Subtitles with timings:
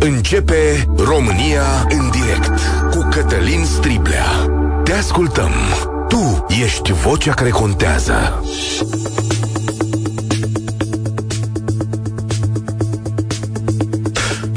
[0.00, 2.60] Începe România în direct
[2.90, 4.26] cu Cătălin Striblea.
[4.84, 5.50] Te ascultăm.
[6.08, 8.42] Tu ești vocea care contează.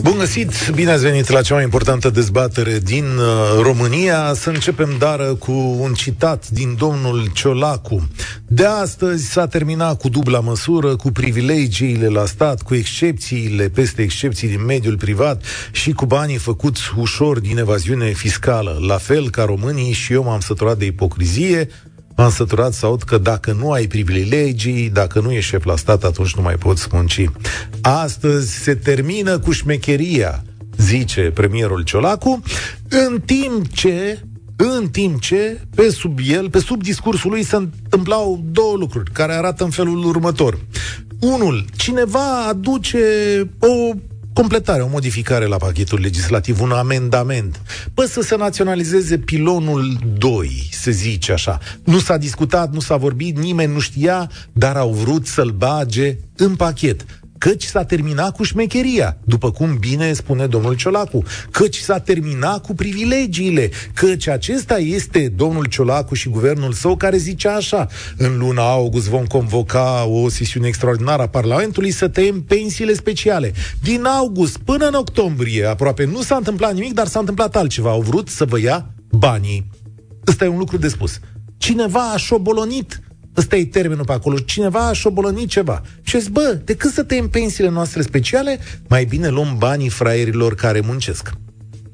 [0.03, 4.33] Bun găsit, bine ați venit la cea mai importantă dezbatere din uh, România.
[4.33, 8.07] Să începem, dară, cu un citat din domnul Ciolacu.
[8.53, 14.47] De astăzi s-a terminat cu dubla măsură, cu privilegiile la stat, cu excepțiile peste excepții
[14.47, 18.77] din mediul privat și cu banii făcuți ușor din evaziune fiscală.
[18.87, 21.69] La fel ca românii și eu m-am săturat de ipocrizie,
[22.15, 26.03] M-am săturat să aud că dacă nu ai privilegii, dacă nu ești șef la stat,
[26.03, 27.29] atunci nu mai poți munci.
[27.81, 30.43] Astăzi se termină cu șmecheria,
[30.77, 32.41] zice premierul Ciolacu,
[32.89, 34.19] în timp ce
[34.65, 39.33] în timp ce, pe sub el, pe sub discursul lui, se întâmplau două lucruri care
[39.33, 40.59] arată în felul următor.
[41.19, 42.99] Unul, cineva aduce
[43.59, 43.93] o
[44.33, 47.61] completare, o modificare la pachetul legislativ, un amendament.
[47.93, 51.59] Păi să se naționalizeze pilonul 2, se zice așa.
[51.83, 56.55] Nu s-a discutat, nu s-a vorbit, nimeni nu știa, dar au vrut să-l bage în
[56.55, 57.05] pachet
[57.41, 62.73] căci s-a terminat cu șmecheria, după cum bine spune domnul Ciolacu, căci s-a terminat cu
[62.73, 67.87] privilegiile, căci acesta este domnul Ciolacu și guvernul său care zice așa,
[68.17, 73.53] în luna august vom convoca o sesiune extraordinară a Parlamentului să tăiem pensiile speciale.
[73.81, 77.89] Din august până în octombrie, aproape nu s-a întâmplat nimic, dar s-a întâmplat altceva.
[77.89, 79.69] Au vrut să vă ia banii.
[80.27, 81.19] Ăsta e un lucru de spus.
[81.57, 83.01] Cineva a șobolonit
[83.37, 84.39] Ăsta e termenul pe acolo.
[84.39, 85.81] Cineva a șobolănit ceva.
[86.01, 90.79] Și zis, bă, decât să tăiem pensiile noastre speciale, mai bine luăm banii fraierilor care
[90.79, 91.31] muncesc.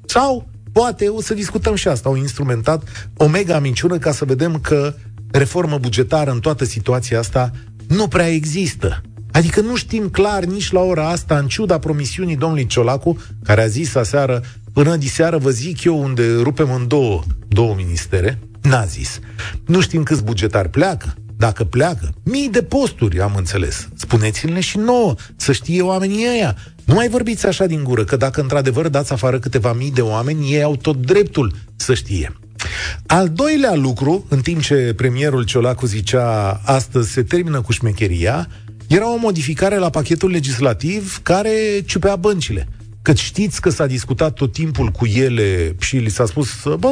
[0.06, 4.60] Sau, poate, o să discutăm și asta, au instrumentat o mega minciună ca să vedem
[4.60, 4.96] că
[5.32, 7.52] reformă bugetară în toată situația asta
[7.88, 9.02] nu prea există.
[9.32, 13.68] Adică nu știm clar nici la ora asta, în ciuda promisiunii domnului Ciolacu, care a
[13.68, 14.42] zis aseară,
[14.74, 19.20] până diseară vă zic eu unde rupem în două, două ministere, n-a zis.
[19.66, 22.14] Nu știm câți bugetari pleacă, dacă pleacă.
[22.24, 23.88] Mii de posturi, am înțeles.
[23.96, 26.56] Spuneți-le și nouă, să știe oamenii ăia.
[26.86, 30.54] Nu mai vorbiți așa din gură, că dacă într-adevăr dați afară câteva mii de oameni,
[30.54, 32.34] ei au tot dreptul să știe.
[33.06, 38.48] Al doilea lucru, în timp ce premierul Ciolacu zicea astăzi se termină cu șmecheria,
[38.88, 41.52] era o modificare la pachetul legislativ care
[41.86, 42.68] ciupea băncile.
[43.08, 46.48] Că știți că s-a discutat tot timpul cu ele și li s-a spus,
[46.80, 46.90] bă,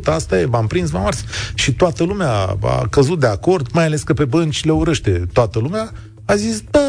[0.00, 1.24] 1%, asta e, m-am prins, m-am ars.
[1.54, 2.30] Și toată lumea
[2.62, 5.92] a căzut de acord, mai ales că pe bănci le urăște toată lumea,
[6.24, 6.80] a zis, da,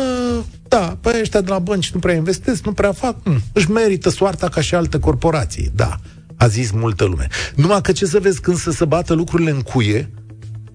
[0.68, 4.10] da, păi ăștia de la bănci nu prea investesc, nu prea fac, hm, își merită
[4.10, 5.96] soarta ca și alte corporații, da,
[6.36, 7.28] a zis multă lume.
[7.56, 10.12] Numai că ce să vezi când să se bată lucrurile în cuie,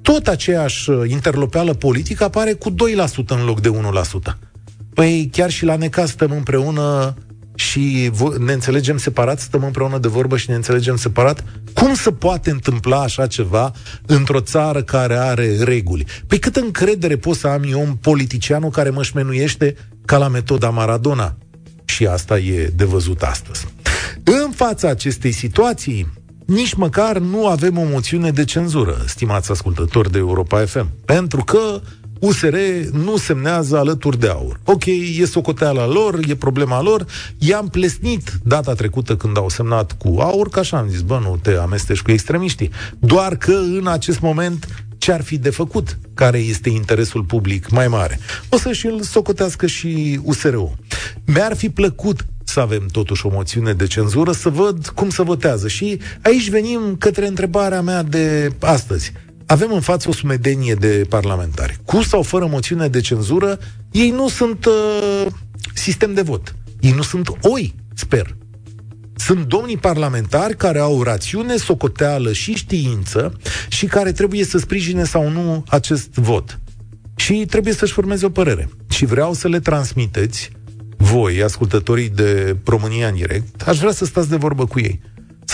[0.02, 2.74] tot aceeași uh, interlopeală politică apare cu 2%
[3.26, 4.36] în loc de 1%.
[4.94, 7.14] Păi chiar și la necaz stăm împreună
[7.54, 11.44] și ne înțelegem separat, stăm împreună de vorbă și ne înțelegem separat?
[11.74, 13.72] Cum se poate întâmpla așa ceva
[14.06, 16.06] într-o țară care are reguli?
[16.26, 20.70] Păi cât încredere pot să am eu un politicianul care mă șmenuiește ca la metoda
[20.70, 21.36] Maradona?
[21.84, 23.66] Și asta e de văzut astăzi.
[24.24, 26.12] În fața acestei situații,
[26.46, 31.80] nici măcar nu avem o moțiune de cenzură, stimați ascultători de Europa FM, pentru că
[32.24, 32.56] USR
[32.92, 34.60] nu semnează alături de aur.
[34.64, 34.84] Ok,
[35.18, 37.06] e socoteala lor, e problema lor.
[37.38, 41.38] I-am plesnit data trecută când au semnat cu aur, că așa am zis, bă, nu
[41.42, 42.70] te amesteci cu extremiștii.
[42.98, 47.88] Doar că în acest moment ce ar fi de făcut, care este interesul public mai
[47.88, 48.18] mare.
[48.48, 50.72] O să și-l socotească și USR-ul.
[51.24, 55.68] Mi-ar fi plăcut să avem totuși o moțiune de cenzură, să văd cum să votează.
[55.68, 59.12] Și aici venim către întrebarea mea de astăzi
[59.46, 61.78] avem în față o sumedenie de parlamentari.
[61.84, 63.58] Cu sau fără moțiune de cenzură,
[63.90, 65.26] ei nu sunt uh,
[65.74, 66.54] sistem de vot.
[66.80, 68.36] Ei nu sunt oi, sper.
[69.16, 73.38] Sunt domnii parlamentari care au rațiune, socoteală și știință
[73.68, 76.60] și care trebuie să sprijine sau nu acest vot.
[77.16, 78.68] Și trebuie să-și formeze o părere.
[78.88, 80.50] Și vreau să le transmiteți
[80.96, 85.00] voi, ascultătorii de România în direct, aș vrea să stați de vorbă cu ei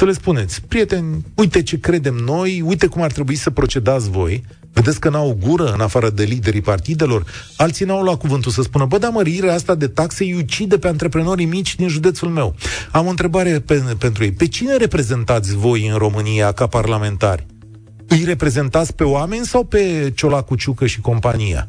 [0.01, 4.45] să le spuneți, prieteni, uite ce credem noi, uite cum ar trebui să procedați voi,
[4.73, 7.25] Vedeți că n-au gură în afară de liderii partidelor?
[7.57, 10.89] Alții n-au luat cuvântul să spună, bă, da, mărirea asta de taxe îi ucide pe
[10.89, 12.55] antreprenorii mici din județul meu.
[12.91, 14.33] Am o întrebare pe, pentru ei.
[14.33, 17.47] Pe cine reprezentați voi în România ca parlamentari?
[18.09, 21.69] Îi reprezentați pe oameni sau pe Ciolacu Ciucă și compania?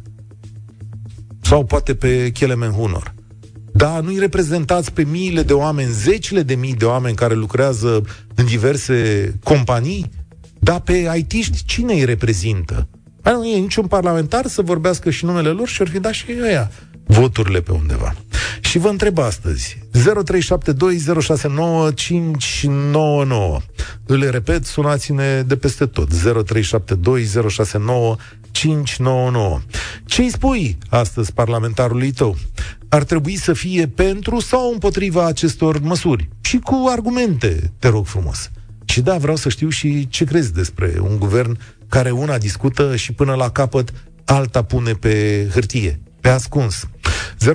[1.42, 3.14] Sau poate pe Chelemen Hunor?
[3.74, 8.02] Da, nu-i reprezentați pe miile de oameni, zecile de mii de oameni care lucrează
[8.36, 10.10] în diverse companii,
[10.60, 12.88] dar pe IT-ști cine îi reprezintă?
[13.22, 16.26] Păi nu e niciun parlamentar să vorbească și numele lor și ar fi dat și
[16.44, 16.72] ăia
[17.12, 18.16] voturile pe undeva.
[18.60, 19.98] Și vă întreb astăzi, 0372069599.
[24.06, 26.16] Îl repet, sunați-ne de peste tot, 0372069599.
[30.06, 32.38] Ce îi spui astăzi parlamentarului tău?
[32.94, 36.30] Ar trebui să fie pentru sau împotriva acestor măsuri?
[36.42, 38.52] Și cu argumente, te rog frumos.
[38.86, 41.58] Și da, vreau să știu și ce crezi despre un guvern
[41.88, 43.94] care una discută și până la capăt
[44.26, 46.88] alta pune pe hârtie, pe ascuns.
[47.40, 47.46] 0372069599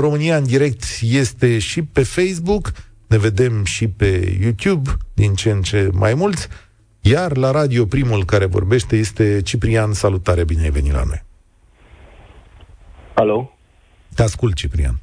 [0.00, 2.72] România în direct este și pe Facebook,
[3.06, 6.48] ne vedem și pe YouTube, din ce în ce mai mulți,
[7.00, 9.92] iar la radio primul care vorbește este Ciprian.
[9.92, 11.24] Salutare, bine ai venit la noi.
[13.16, 13.50] Alo?
[14.14, 14.94] Te ascult, Ciprian.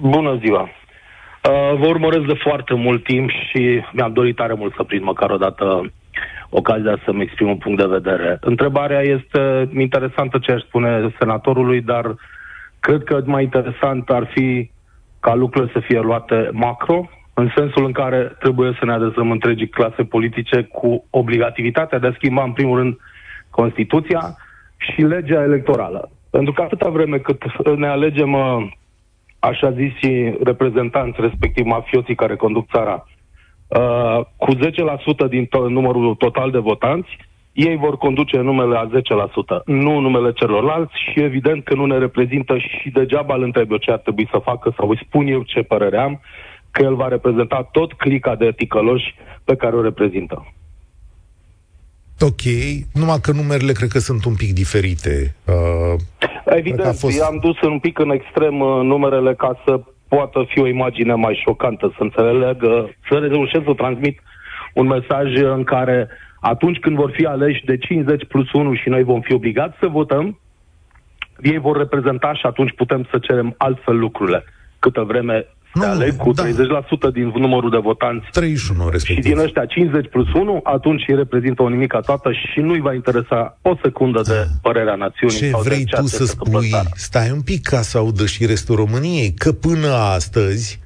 [0.00, 0.62] Bună ziua.
[0.62, 5.30] Uh, vă urmăresc de foarte mult timp și mi-am dorit tare mult să prind măcar
[5.30, 5.92] o dată
[6.50, 8.38] ocazia să-mi exprim un punct de vedere.
[8.40, 12.14] Întrebarea este interesantă ce aș spune senatorului, dar
[12.80, 14.70] cred că mai interesant ar fi
[15.20, 19.68] ca lucrurile să fie luate macro, în sensul în care trebuie să ne adresăm întregii
[19.68, 22.96] clase politice cu obligativitatea de a schimba, în primul rând,
[23.50, 24.36] Constituția
[24.76, 26.10] și legea electorală.
[26.36, 27.42] Pentru că atâta vreme cât
[27.76, 28.66] ne alegem uh,
[29.38, 29.92] așa zis
[30.42, 33.06] reprezentanți, respectiv mafioții care conduc țara,
[33.68, 37.08] uh, cu 10% din to- numărul total de votanți,
[37.52, 42.58] ei vor conduce numele a 10%, nu numele celorlalți și evident că nu ne reprezintă
[42.58, 45.62] și degeaba îl întreb eu ce ar trebui să facă sau îi spun eu ce
[45.62, 46.20] părere am,
[46.70, 49.14] că el va reprezenta tot clica de ticăloși
[49.44, 50.46] pe care o reprezintă.
[52.24, 52.42] Ok,
[52.92, 55.34] numai că numerele cred că sunt un pic diferite.
[55.44, 56.00] Uh,
[56.44, 57.22] Evident, fost...
[57.22, 61.40] am dus un pic în extrem uh, numerele ca să poată fi o imagine mai
[61.44, 64.20] șocantă, să înțeleagă, să reușesc să transmit
[64.74, 66.08] un mesaj în care
[66.40, 69.86] atunci când vor fi aleși de 50 plus 1 și noi vom fi obligați să
[69.86, 70.40] votăm,
[71.42, 74.44] ei vor reprezenta și atunci putem să cerem altfel lucrurile.
[74.78, 76.44] Câtă vreme nu, aleg cu da.
[76.44, 76.48] 30%
[77.12, 79.24] din numărul de votanți 31, respectiv.
[79.24, 82.94] și din ăștia 50 plus 1, atunci îi reprezintă o nimica toată și nu-i va
[82.94, 84.44] interesa o secundă de da.
[84.62, 85.36] părerea națiunii.
[85.36, 86.70] Ce sau vrei de tu să spui?
[86.94, 90.80] Stai un pic ca să audă și restul României, că până astăzi,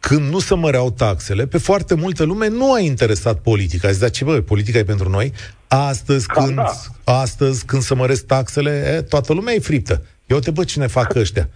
[0.00, 3.90] când nu se măreau taxele, pe foarte multă lume nu a interesat politica.
[3.90, 5.32] Zice, ce bă, politica e pentru noi?
[5.68, 6.72] Astăzi, Cam când, da.
[7.04, 10.02] astăzi, când se măresc taxele, e, toată lumea e friptă.
[10.26, 11.48] Eu te bă, cine fac ăștia?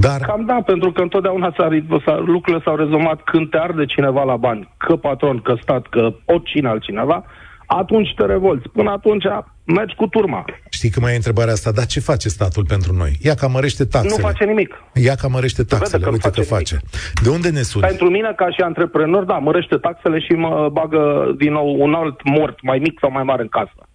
[0.00, 0.20] Dar...
[0.20, 1.68] Cam da, pentru că întotdeauna s-a,
[2.04, 6.14] s-a, lucrurile s-au rezumat când te arde cineva la bani, că patron, că stat, că
[6.24, 7.24] oricine altcineva,
[7.66, 8.68] atunci te revolți.
[8.68, 9.24] Până atunci
[9.64, 10.44] mergi cu turma.
[10.70, 13.12] Știi că mai e întrebarea asta, dar ce face statul pentru noi?
[13.22, 14.22] Ia că mărește taxele.
[14.22, 14.82] Nu face nimic.
[14.94, 16.74] Ia că mărește taxele, că uite face că face.
[16.74, 17.20] Nimic.
[17.22, 17.86] De unde ne suni?
[17.86, 22.22] Pentru mine, ca și antreprenor, da, mărește taxele și mă bagă din nou un alt
[22.24, 23.88] mort, mai mic sau mai mare în casă.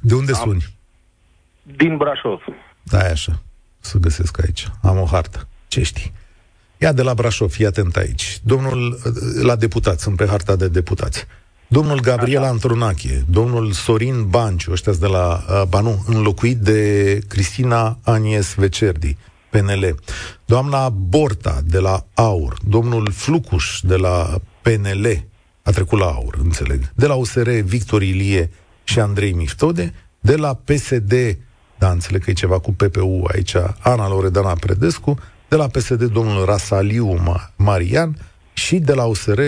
[0.00, 0.40] De unde Am...
[0.42, 0.64] suni?
[1.62, 2.40] Din Brașov.
[2.82, 3.32] Da, așa
[3.88, 4.68] să găsesc aici.
[4.82, 5.48] Am o hartă.
[5.68, 6.12] Ce știi?
[6.78, 8.40] Ia de la Brașov, fii atent aici.
[8.42, 9.00] Domnul,
[9.42, 11.26] la deputați, sunt pe harta de deputați.
[11.68, 12.50] Domnul Gabriel Așa.
[12.50, 19.16] Antrunache, domnul Sorin Banciu, ăștia de la, Banu, înlocuit de Cristina Anies Vecerdi,
[19.50, 19.94] PNL.
[20.44, 22.58] Doamna Borta, de la AUR.
[22.68, 25.24] Domnul Flucuș, de la PNL,
[25.62, 26.92] a trecut la AUR, înțeleg.
[26.94, 28.50] De la USR, Victor Ilie
[28.84, 29.94] și Andrei Miftode.
[30.20, 31.12] De la PSD,
[31.78, 36.44] da, înțeleg că e ceva cu PPU aici, Ana Loredana Predescu, de la PSD domnul
[36.44, 37.14] Rasaliu
[37.56, 38.14] Marian
[38.52, 39.40] și de la USR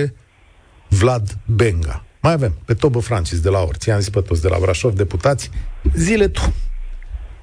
[0.89, 2.05] Vlad Benga.
[2.23, 4.93] Mai avem pe Tobă Francis de la Orți, i-am zis pe toți de la Brașov,
[4.93, 5.51] deputați,
[5.95, 6.41] zile tu.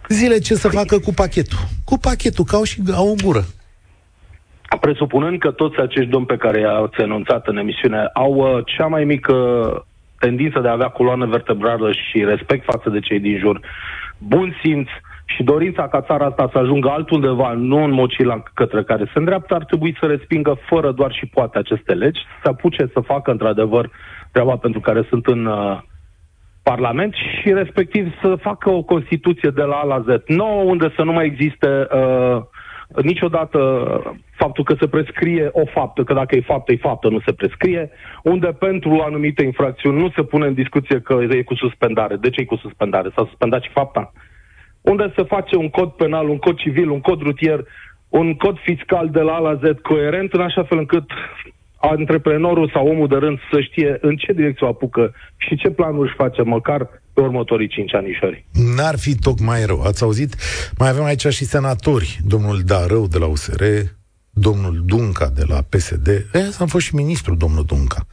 [0.09, 1.57] Zile ce să facă cu pachetul.
[1.83, 3.43] Cu pachetul, ca au și au o gură.
[4.81, 9.03] Presupunând că toți acești domni pe care i-ați enunțat în emisiune au uh, cea mai
[9.03, 9.35] mică
[10.19, 13.59] tendință de a avea coloană vertebrală și respect față de cei din jur,
[14.17, 14.87] bun simț
[15.25, 19.53] și dorința ca țara asta să ajungă altundeva, nu în mocila către care se îndreaptă,
[19.55, 23.89] ar trebui să respingă fără doar și poate aceste legi, să apuce să facă într-adevăr
[24.31, 25.79] treaba pentru care sunt în uh,
[26.63, 31.03] Parlament și respectiv să facă o Constituție de la A la Z, nouă unde să
[31.03, 32.41] nu mai existe uh,
[32.95, 33.59] niciodată
[34.35, 37.89] faptul că se prescrie o faptă, că dacă e faptă, e faptă, nu se prescrie,
[38.23, 42.15] unde pentru anumite infracțiuni nu se pune în discuție că e cu suspendare.
[42.15, 43.09] De ce e cu suspendare?
[43.15, 44.11] S-a suspendat și fapta?
[44.81, 47.63] Unde se face un cod penal, un cod civil, un cod rutier,
[48.09, 51.11] un cod fiscal de la A la Z coerent, în așa fel încât
[51.81, 56.07] antreprenorul sau omul de rând să știe în ce direcție o apucă și ce planuri
[56.07, 58.45] își face măcar pe următorii cinci anișori.
[58.75, 59.81] N-ar fi tocmai rău.
[59.81, 60.35] Ați auzit?
[60.77, 62.17] Mai avem aici și senatori.
[62.25, 63.63] Domnul Darău de la USR,
[64.29, 66.07] domnul Dunca de la PSD.
[66.07, 68.05] E, am fost și ministru, domnul Dunca.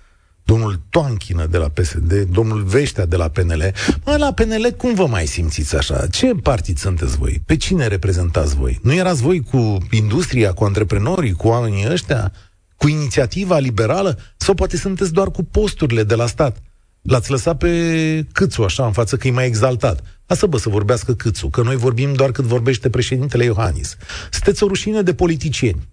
[0.44, 3.72] domnul Toanchină de la PSD, domnul Veștea de la PNL.
[4.04, 6.06] Mă, la PNL cum vă mai simțiți așa?
[6.06, 7.40] Ce partid sunteți voi?
[7.46, 8.78] Pe cine reprezentați voi?
[8.82, 12.32] Nu erați voi cu industria, cu antreprenorii, cu oamenii ăștia?
[12.76, 14.18] Cu inițiativa liberală?
[14.36, 16.62] Sau poate sunteți doar cu posturile de la stat?
[17.02, 20.02] L-ați lăsat pe Câțu așa în față că e mai exaltat.
[20.26, 23.96] Lasă bă să vorbească Câțu, că noi vorbim doar cât vorbește președintele Iohannis.
[24.30, 25.88] Sunteți o rușine de politicieni.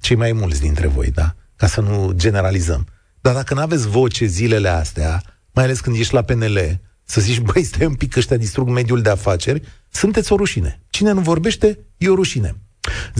[0.00, 1.34] Cei mai mulți dintre voi, da?
[1.56, 2.86] Ca să nu generalizăm.
[3.20, 7.40] Dar dacă nu aveți voce zilele astea, mai ales când ești la PNL, să zici,
[7.52, 10.82] băi, stai un pic că ăștia distrug mediul de afaceri, sunteți o rușine.
[10.90, 12.56] Cine nu vorbește, e o rușine.
[13.10, 13.12] 0372069599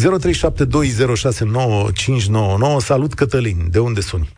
[2.78, 3.56] Salut, Cătălin.
[3.70, 4.28] De unde suni?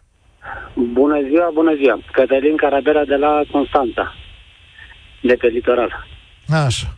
[0.75, 1.99] Bună ziua, bună ziua.
[2.13, 4.15] Cătălin Carabera de la Constanța,
[5.23, 6.07] de pe litoral.
[6.49, 6.97] Așa.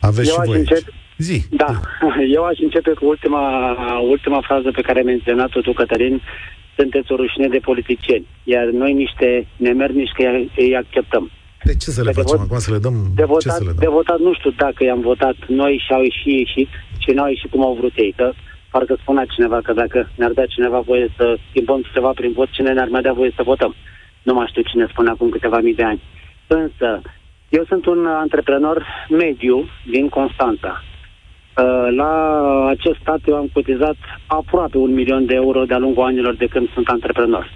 [0.00, 0.82] Aveți Eu și voi încep...
[1.16, 1.44] Zi.
[1.50, 1.80] Da.
[2.36, 3.42] Eu aș începe cu ultima,
[4.00, 6.22] ultima frază pe care ai menționat-o tu, Cătălin.
[6.76, 8.26] Sunteți o rușine de politicieni.
[8.44, 10.22] Iar noi niște nemernici că
[10.56, 11.30] îi acceptăm.
[11.64, 12.58] De ce să le de facem vot, acum?
[12.58, 12.96] Să le dăm?
[13.14, 13.76] De votat, ce să le dăm?
[13.78, 16.68] de votat nu știu dacă i-am votat noi și au ieșit ieșit
[17.02, 18.12] și n-au ieșit cum au vrut ei.
[18.16, 18.32] Că
[18.70, 22.72] parcă spunea cineva că dacă ne-ar da cineva voie să schimbăm ceva prin vot, cine
[22.72, 23.74] ne-ar mai da voie să votăm?
[24.22, 26.00] Nu mai știu cine spune acum câteva mii de ani.
[26.46, 27.02] Însă,
[27.48, 30.82] eu sunt un antreprenor mediu din Constanța.
[30.82, 32.12] Uh, la
[32.68, 36.72] acest stat eu am cotizat aproape un milion de euro de-a lungul anilor de când
[36.72, 37.50] sunt antreprenor.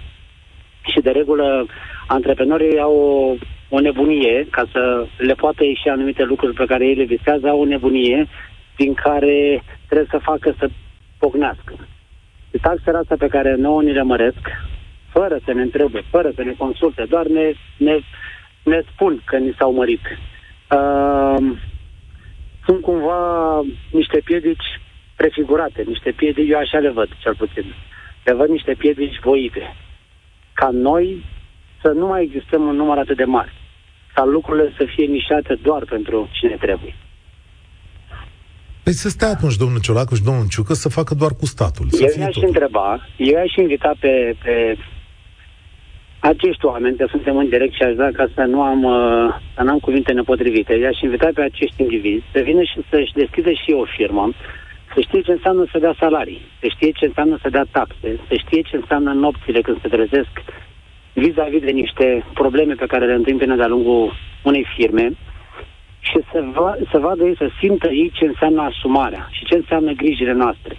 [0.81, 1.65] Și de regulă,
[2.07, 6.95] antreprenorii au o, o nebunie, ca să le poată ieși anumite lucruri pe care ei
[6.95, 8.27] le visează, au o nebunie
[8.75, 10.69] din care trebuie să facă să
[11.17, 11.73] pocnească.
[12.51, 14.43] Și taxele astea pe care nouă ni le măresc,
[15.09, 17.99] fără să ne întrebe, fără să ne consulte, doar ne, ne,
[18.63, 20.01] ne spun că ni s-au mărit.
[20.71, 21.37] Uh,
[22.65, 24.79] sunt cumva niște piedici
[25.15, 27.73] prefigurate, niște piedici, eu așa le văd, cel puțin.
[28.23, 29.75] Le văd niște piedici voite.
[30.53, 31.23] Ca noi
[31.81, 33.53] să nu mai existăm un număr atât de mare.
[34.13, 36.95] Ca lucrurile să fie nișate doar pentru cine trebuie.
[38.85, 41.87] Păi să stea atunci domnul Ciolacu și domnul Ciucă să facă doar cu statul.
[41.89, 44.77] Să eu i-aș întreba, eu i-aș invita pe, pe
[46.19, 49.61] acești oameni, că suntem în direct și aș da ca să nu am, uh, să
[49.63, 53.85] n-am cuvinte nepotrivite, i-aș invita pe acești indivizi să vină și să-și deschidă și o
[53.97, 54.25] firmă,
[54.93, 58.33] să știe ce înseamnă să dea salarii, să știe ce înseamnă să dea taxe, să
[58.43, 60.33] știe ce înseamnă nopțile când se trezesc
[61.13, 64.13] vis-a-vis de niște probleme pe care le întâmpină de-a lungul
[64.43, 65.05] unei firme,
[66.09, 69.91] și să, va, să vadă ei, să simtă ei ce înseamnă asumarea și ce înseamnă
[69.91, 70.77] grijile noastre.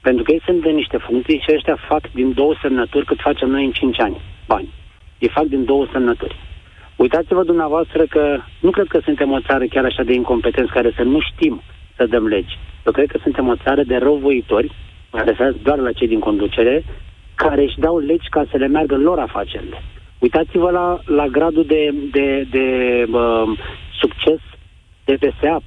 [0.00, 3.48] Pentru că ei sunt de niște funcții și ăștia fac din două semnături cât facem
[3.48, 4.68] noi în 5 ani bani.
[5.18, 6.36] Ei fac din două semnături.
[6.96, 11.02] Uitați-vă dumneavoastră că nu cred că suntem o țară chiar așa de incompetenți care să
[11.02, 11.62] nu știm
[11.96, 12.58] să dăm legi.
[12.86, 14.72] Eu cred că suntem o țară de răuvoitori,
[15.10, 16.84] adresați doar la cei din conducere,
[17.34, 19.82] care își dau legi ca să le meargă lor afacerile.
[20.18, 22.66] Uitați-vă la, la gradul de, de, de
[23.10, 23.58] uh,
[24.00, 24.40] succes
[25.04, 25.62] de pe SEAP.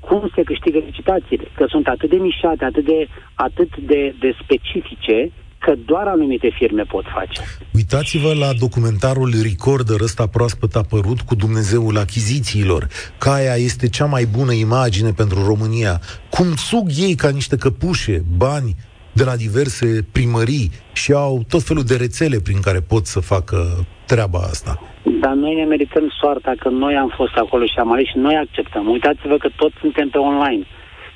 [0.00, 1.46] Cum se câștigă licitațiile?
[1.54, 6.82] Că sunt atât de mișate, atât de, atât de, de specifice, că doar anumite firme
[6.82, 7.42] pot face.
[7.72, 12.88] Uitați-vă la documentarul Recorder ăsta proaspăt apărut cu Dumnezeul achizițiilor.
[13.18, 16.00] Caia este cea mai bună imagine pentru România.
[16.30, 18.76] Cum sug ei ca niște căpușe bani
[19.12, 23.86] de la diverse primării și au tot felul de rețele prin care pot să facă
[24.06, 24.91] treaba asta.
[25.02, 28.34] Dar noi ne merităm soarta că noi am fost acolo și am ales și noi
[28.36, 28.88] acceptăm.
[28.88, 30.64] Uitați-vă că toți suntem pe online.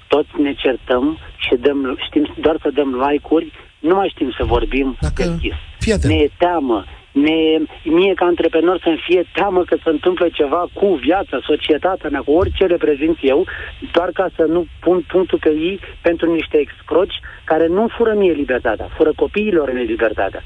[0.09, 4.97] Toți ne certăm și dăm, știm doar să dăm like-uri, nu mai știm să vorbim
[5.01, 5.23] Dacă...
[5.23, 5.55] deschis.
[6.03, 6.85] Ne e teamă,
[7.25, 7.39] ne,
[7.85, 12.33] mie ca antreprenor să-mi fie teamă că se întâmplă ceva cu viața, societatea mea, cu
[12.33, 13.47] orice reprezint eu,
[13.93, 18.33] doar ca să nu pun punctul pe ei pentru niște excroci care nu fură mie
[18.33, 20.43] libertatea, fură copiilor mei libertatea,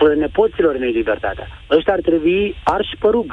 [0.00, 1.46] fură nepoților mei libertatea.
[1.76, 3.28] Ăștia ar trebui arși pe rug.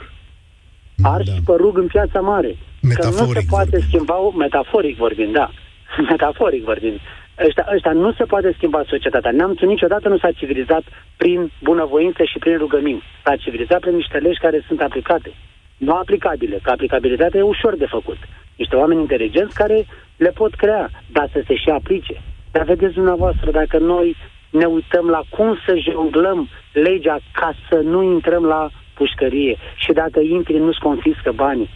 [1.13, 1.41] Arși da.
[1.45, 2.51] pe rug în piața mare.
[2.81, 3.87] Metaforic că nu se poate vorbind.
[3.87, 5.47] schimba, metaforic vorbind, da,
[6.11, 6.99] metaforic vorbind.
[7.45, 9.31] Ăștia, ăștia nu se poate schimba societatea.
[9.31, 10.83] Neamțul niciodată nu s-a civilizat
[11.17, 13.03] prin bunăvoință și prin rugămini.
[13.23, 15.31] S-a civilizat prin niște legi care sunt aplicate.
[15.77, 18.17] Nu aplicabile, că aplicabilitatea e ușor de făcut.
[18.55, 19.85] Niște oameni inteligenți care
[20.17, 22.21] le pot crea, dar să se și aplice.
[22.51, 24.15] Dar vedeți dumneavoastră, dacă noi
[24.57, 30.19] ne uităm la cum să jonglăm legea ca să nu intrăm la pușcărie și dacă
[30.19, 31.69] intri nu-ți confiscă banii.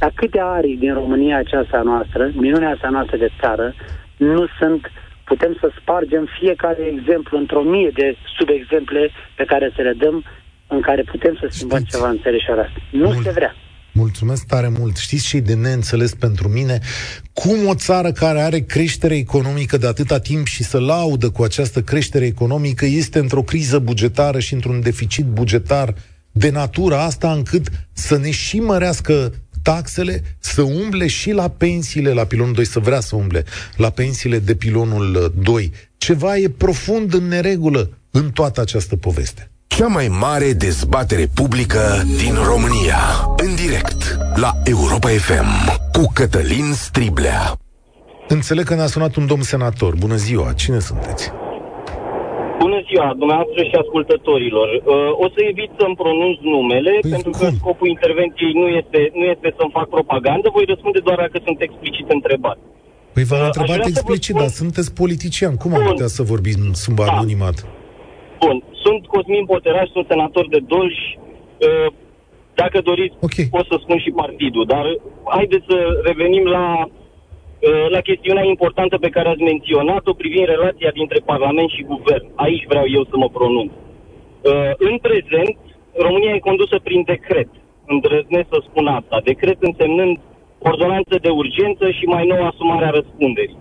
[0.00, 3.74] Dar câte arii din România aceasta noastră, minunea asta noastră de țară,
[4.16, 4.90] nu sunt
[5.24, 10.24] putem să spargem fiecare exemplu într-o mie de subexemple pe care să le dăm
[10.66, 12.78] în care putem să schimbăm Știți, ceva în țărișoara asta.
[12.90, 13.54] Nu mul- se vrea.
[13.98, 14.96] Mulțumesc tare mult.
[14.96, 16.80] Știți ce e de neînțeles pentru mine?
[17.32, 21.82] Cum o țară care are creștere economică de atâta timp și să laudă cu această
[21.82, 25.94] creștere economică este într-o criză bugetară și într-un deficit bugetar
[26.30, 32.24] de natura asta încât să ne și mărească taxele, să umble și la pensiile la
[32.24, 33.44] pilonul 2, să vrea să umble
[33.76, 35.72] la pensiile de pilonul 2.
[35.96, 39.50] Ceva e profund în neregulă în toată această poveste.
[39.78, 41.82] Cea mai mare dezbatere publică
[42.22, 43.02] din România.
[43.44, 44.00] În direct
[44.44, 45.50] la Europa FM
[45.96, 47.42] cu Cătălin Striblea.
[48.36, 49.92] Înțeleg că ne-a sunat un domn senator.
[50.04, 51.24] Bună ziua, cine sunteți?
[52.64, 54.68] Bună ziua, dumneavoastră și ascultătorilor.
[54.74, 57.40] Uh, o să evit să-mi pronunț numele, păi pentru cum?
[57.40, 61.58] că scopul intervenției nu este, nu este să-mi fac propagandă, voi răspunde doar dacă sunt
[61.66, 62.58] explicit întrebat.
[63.14, 64.40] Păi v-am uh, întrebat explicit, spun...
[64.42, 65.54] dar sunteți politician.
[65.62, 67.04] Cum am putea să vorbim sub da.
[67.12, 67.58] anonimat?
[68.40, 70.94] Bun, sunt Cosmin Poteraș, sunt senator de Dolj.
[70.94, 71.92] Uh,
[72.54, 73.46] dacă doriți, okay.
[73.50, 74.84] pot să spun și partidul, dar
[75.24, 81.20] haideți să revenim la, uh, la chestiunea importantă pe care ați menționat-o privind relația dintre
[81.24, 82.26] Parlament și Guvern.
[82.34, 83.70] Aici vreau eu să mă pronunț.
[83.72, 85.56] Uh, în prezent,
[86.06, 87.48] România e condusă prin decret.
[87.86, 89.20] Îndrăznesc să spun asta.
[89.24, 90.18] Decret însemnând
[90.58, 93.58] ordonanță de urgență și mai nou asumarea răspunderii.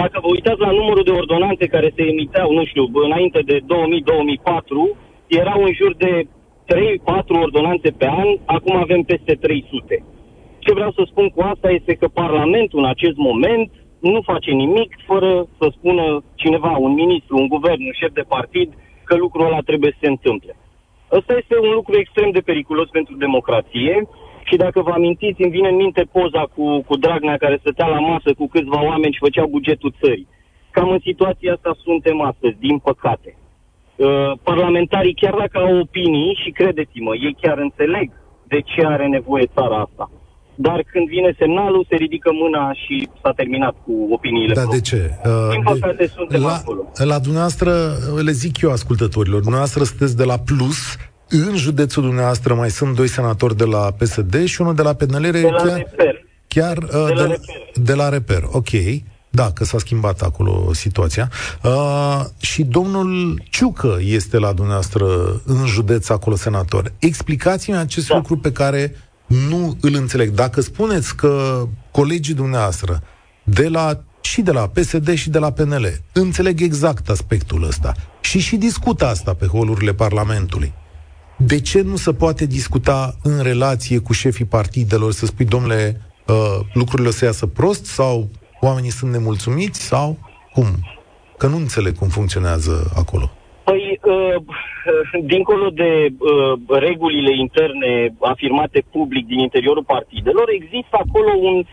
[0.00, 3.64] Dacă vă uitați la numărul de ordonanțe care se emiteau, nu știu, înainte de 2000-2004,
[5.26, 10.04] erau în jur de 3-4 ordonanțe pe an, acum avem peste 300.
[10.58, 14.90] Ce vreau să spun cu asta este că Parlamentul în acest moment nu face nimic
[15.06, 18.68] fără să spună cineva, un ministru, un guvern, un șef de partid,
[19.04, 20.56] că lucrul ăla trebuie să se întâmple.
[21.12, 24.08] Ăsta este un lucru extrem de periculos pentru democrație
[24.48, 28.00] și dacă vă amintiți, îmi vine în minte poza cu, cu Dragnea care stătea la
[28.10, 30.28] masă cu câțiva oameni și făceau bugetul țării.
[30.70, 33.30] Cam în situația asta suntem astăzi, din păcate.
[33.96, 38.08] Uh, parlamentarii, chiar dacă au opinii, și credeți-mă, ei chiar înțeleg
[38.52, 40.10] de ce are nevoie țara asta.
[40.54, 44.54] Dar când vine semnalul, se ridică mâna și s-a terminat cu opiniile.
[44.54, 45.10] Da, de ce?
[45.24, 46.82] Uh, Din păcate, de, suntem la, acolo.
[47.12, 47.70] La dumneavoastră,
[48.24, 50.96] le zic eu ascultătorilor, dumneavoastră sunteți de la Plus,
[51.28, 55.30] în județul dumneavoastră mai sunt doi senatori de la PSD și unul de la PNL.
[55.30, 56.24] De la chiar, Reper.
[56.46, 57.72] Chiar uh, de, la de, Reper.
[57.74, 58.68] de la Reper, ok.
[59.30, 61.30] Da, că s-a schimbat acolo situația.
[61.62, 65.06] Uh, și domnul Ciucă este la dumneavoastră
[65.44, 66.92] în județ acolo senator.
[66.98, 68.16] Explicați-mi acest da.
[68.16, 70.30] lucru pe care nu îl înțeleg.
[70.30, 73.02] Dacă spuneți că colegii dumneavoastră
[73.44, 78.38] de la și de la PSD și de la PNL înțeleg exact aspectul ăsta și
[78.38, 80.72] și discută asta pe holurile Parlamentului
[81.36, 86.58] de ce nu se poate discuta în relație cu șefii partidelor, să spui, domnule, uh,
[86.72, 88.28] lucrurile o să iasă prost sau
[88.60, 90.18] oamenii sunt nemulțumiți sau
[90.52, 90.66] cum?
[91.38, 93.30] Că nu înțeleg cum funcționează acolo.
[93.64, 94.42] Păi, uh,
[95.24, 101.64] dincolo de uh, regulile interne afirmate public din interiorul partidelor, există acolo un,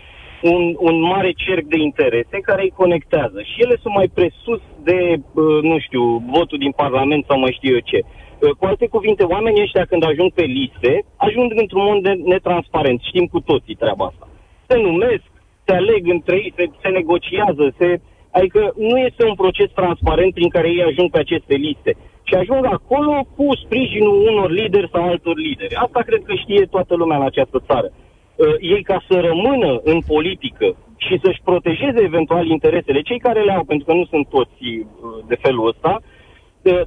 [0.42, 5.00] un, un mare cerc de interese care îi conectează și ele sunt mai presus de,
[5.16, 8.00] uh, nu știu, votul din Parlament sau mai știu eu ce.
[8.04, 8.23] Uh,
[8.58, 13.02] cu alte cuvinte, oamenii ăștia când ajung pe liste, ajung într-un mod netransparent.
[13.02, 14.28] Știm cu toții treaba asta.
[14.68, 15.28] Se numesc,
[15.66, 18.02] se aleg între ei, se, se negociază, se...
[18.32, 21.96] Adică nu este un proces transparent prin care ei ajung pe aceste liste.
[22.24, 25.76] Și ajung acolo cu sprijinul unor lideri sau altor lideri.
[25.76, 27.90] Asta cred că știe toată lumea în această țară.
[27.92, 33.52] Uh, ei ca să rămână în politică și să-și protejeze eventual interesele, cei care le
[33.52, 34.86] au, pentru că nu sunt toți uh,
[35.28, 36.02] de felul ăsta,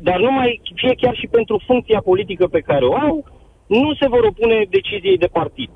[0.01, 3.25] dar numai fie chiar și pentru funcția politică pe care o au,
[3.67, 5.71] nu se vor opune deciziei de partid.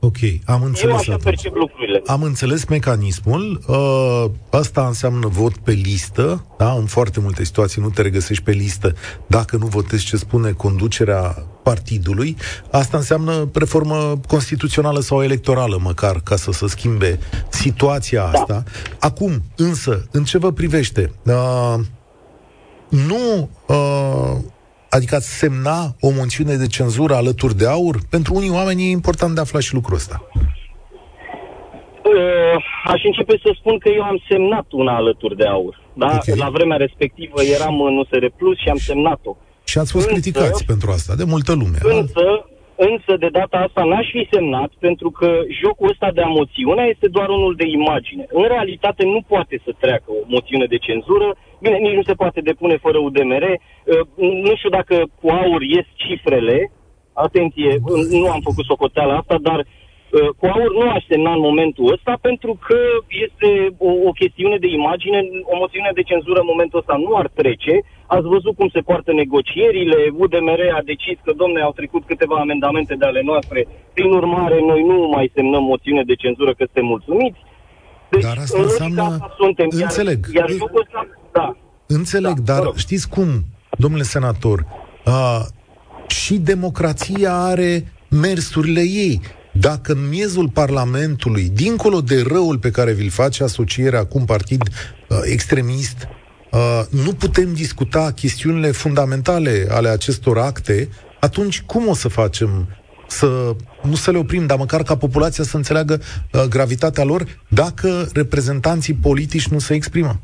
[0.00, 0.92] Ok, am înțeles.
[0.92, 2.02] Eu așa percep lucrurile.
[2.06, 3.60] Am înțeles mecanismul.
[3.66, 6.44] Uh, asta înseamnă vot pe listă.
[6.58, 6.72] Da?
[6.72, 8.94] În foarte multe situații nu te regăsești pe listă
[9.26, 12.36] dacă nu votezi ce spune conducerea partidului.
[12.70, 18.38] Asta înseamnă reformă constituțională sau electorală, măcar, ca să se schimbe situația da.
[18.38, 18.62] asta.
[19.00, 21.12] Acum, însă, în ce vă privește?
[21.22, 21.74] Uh,
[23.08, 24.36] nu uh,
[24.96, 27.96] adică ați semna o moțiune de cenzură alături de aur?
[28.10, 30.22] Pentru unii oameni e important de aflat și lucrul ăsta.
[32.02, 35.80] Uh, aș începe să spun că eu am semnat una alături de aur.
[35.92, 36.06] Da?
[36.06, 36.36] Okay.
[36.36, 39.36] La vremea respectivă eram în USR Plus și am semnat-o.
[39.64, 41.78] Și ați fost însă, criticați pentru asta, de multă lume.
[41.82, 42.22] Însă,
[42.76, 47.28] însă, de data asta n-aș fi semnat pentru că jocul ăsta de moțiune este doar
[47.28, 48.24] unul de imagine.
[48.28, 52.40] În realitate nu poate să treacă o moțiune de cenzură Bine, nici nu se poate
[52.40, 53.42] depune fără UDMR.
[53.42, 56.72] Uh, nu știu dacă cu aur ies cifrele.
[57.12, 57.76] Atenție,
[58.10, 59.85] nu am făcut socoteala asta, dar Uh,
[60.38, 62.78] cu aur nu aș semna în momentul ăsta pentru că
[63.24, 63.50] este
[63.88, 65.18] o, o chestiune de imagine,
[65.52, 67.74] o moțiune de cenzură în momentul ăsta nu ar trece.
[68.06, 72.94] Ați văzut cum se poartă negocierile, UDMR a decis că, domne, au trecut câteva amendamente
[73.00, 73.60] de ale noastre,
[73.96, 77.40] prin urmare noi nu mai semnăm moțiune de cenzură că suntem mulțumiți.
[78.10, 79.02] Deci, Dar asta înseamnă...
[79.02, 80.20] Asta suntem, Înțeleg.
[80.34, 81.00] Iar, iar ăsta,
[81.32, 81.56] da.
[81.86, 83.28] Înțeleg, da, dar știți cum,
[83.78, 84.58] domnule senator,
[85.06, 85.40] uh,
[86.06, 89.20] și democrația are mersurile ei.
[89.60, 94.62] Dacă în miezul Parlamentului, dincolo de răul pe care vi-l face asocierea cu un partid
[94.62, 96.08] uh, extremist,
[96.50, 96.58] uh,
[97.04, 100.88] nu putem discuta chestiunile fundamentale ale acestor acte,
[101.20, 102.68] atunci cum o să facem
[103.06, 108.08] să nu să le oprim, dar măcar ca populația să înțeleagă uh, gravitatea lor dacă
[108.14, 110.20] reprezentanții politici nu se exprimă?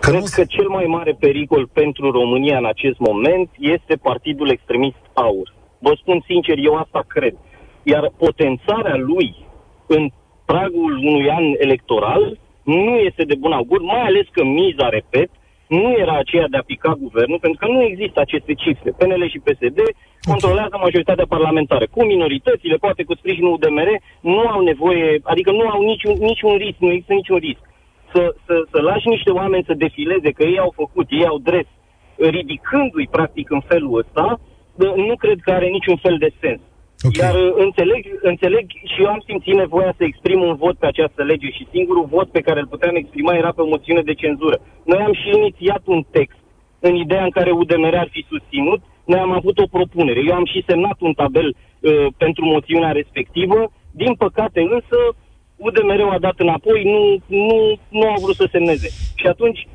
[0.00, 4.96] Că Cred că cel mai mare pericol pentru România în acest moment este partidul extremist
[5.14, 5.55] AUR.
[5.78, 7.34] Vă spun sincer, eu asta cred.
[7.82, 9.36] Iar potențarea lui
[9.86, 10.08] în
[10.44, 15.30] pragul unui an electoral nu este de bun augur, mai ales că miza, repet,
[15.68, 18.90] nu era aceea de a pica guvernul, pentru că nu există aceste cifre.
[18.98, 19.78] PNL și PSD
[20.30, 21.86] controlează majoritatea parlamentară.
[21.90, 23.88] Cu minoritățile, poate cu sprijinul UDMR,
[24.20, 27.62] nu au nevoie, adică nu au niciun, niciun risc, nu există niciun risc.
[28.12, 31.66] Să, să, să lași niște oameni să defileze, că ei au făcut, ei au dres,
[32.16, 34.40] ridicându-i practic în felul ăsta,
[35.08, 36.60] nu cred că are niciun fel de sens.
[37.06, 37.20] Okay.
[37.22, 41.22] Iar uh, înțeleg, înțeleg și eu am simțit nevoia să exprim un vot pe această
[41.22, 44.56] lege și singurul vot pe care îl puteam exprima era pe o moțiune de cenzură.
[44.84, 46.40] Noi am și inițiat un text
[46.80, 50.20] în ideea în care UDMR ar fi susținut, noi am avut o propunere.
[50.26, 53.72] Eu am și semnat un tabel uh, pentru moțiunea respectivă.
[53.90, 54.98] Din păcate însă,
[55.56, 57.02] UDMR a dat înapoi, nu,
[57.36, 58.88] nu, nu au vrut să semneze.
[59.14, 59.66] Și atunci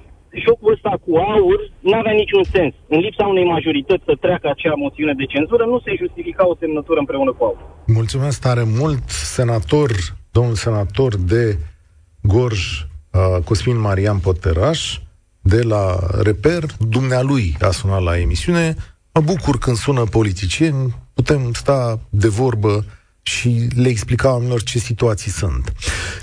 [0.46, 2.74] jocul ăsta cu aur nu avea niciun sens.
[2.88, 7.00] În lipsa unei majorități să treacă acea moțiune de cenzură, nu se justifica o semnătură
[7.00, 7.60] împreună cu aur.
[7.86, 9.90] Mulțumesc tare mult, senator,
[10.32, 11.58] domnul senator de
[12.22, 12.62] Gorj,
[13.12, 15.00] uh, Cosmin Marian Poteraș,
[15.42, 18.76] de la Reper, dumnealui a sunat la emisiune.
[19.14, 22.86] Mă bucur când sună politicieni, putem sta de vorbă
[23.22, 25.74] și le explica oamenilor ce situații sunt.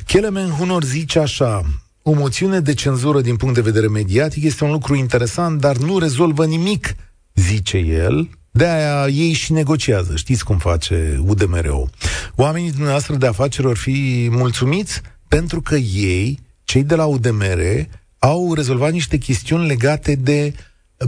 [0.06, 1.62] Kelemen Hunor zice așa,
[2.08, 5.98] o moțiune de cenzură din punct de vedere mediatic este un lucru interesant, dar nu
[5.98, 6.94] rezolvă nimic,
[7.34, 8.28] zice el.
[8.50, 10.16] De aia ei și negociază.
[10.16, 11.90] Știți cum face UDMR-ul.
[12.34, 17.60] Oamenii dumneavoastră de afaceri vor fi mulțumiți pentru că ei, cei de la UDMR,
[18.18, 20.54] au rezolvat niște chestiuni legate de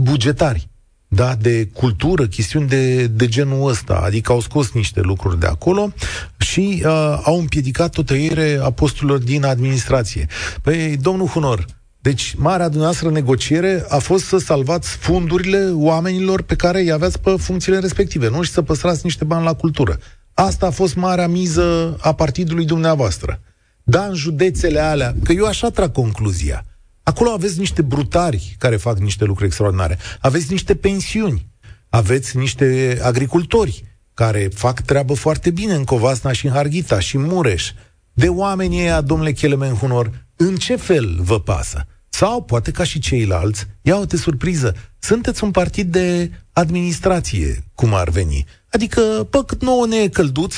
[0.01, 0.69] bugetari
[1.13, 5.93] da, de cultură, chestiuni de, de genul ăsta, adică au scos niște lucruri de acolo
[6.37, 10.27] și uh, au împiedicat o tăiere a posturilor din administrație.
[10.61, 11.65] Păi, domnul Hunor,
[12.01, 17.35] deci marea dumneavoastră negociere a fost să salvați fundurile oamenilor pe care îi aveați pe
[17.37, 18.41] funcțiile respective, nu?
[18.41, 19.99] Și să păstrați niște bani la cultură.
[20.33, 23.41] Asta a fost marea miză a partidului dumneavoastră.
[23.83, 26.65] Da, în județele alea, că eu așa trag concluzia.
[27.11, 29.97] Acolo aveți niște brutari care fac niște lucruri extraordinare.
[30.19, 31.47] Aveți niște pensiuni.
[31.89, 37.21] Aveți niște agricultori care fac treabă foarte bine în Covasna și în Harghita și în
[37.21, 37.71] Mureș.
[38.13, 41.87] De oamenii ăia, domnule Chelemen Hunor, în ce fel vă pasă?
[42.09, 47.93] Sau, poate ca și ceilalți, ia o te surpriză, sunteți un partid de administrație, cum
[47.93, 48.45] ar veni.
[48.69, 50.55] Adică, pă, cât nouă ne e călduț.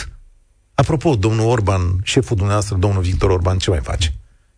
[0.73, 4.13] Apropo, domnul Orban, șeful dumneavoastră, domnul Victor Orban, ce mai face?